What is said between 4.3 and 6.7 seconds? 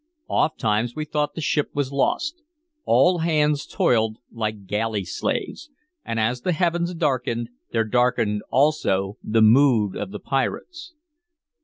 like galley slaves; and as the